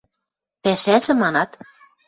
—Пӓшӓзӹ, 0.63 1.13
манат? 1.21 1.51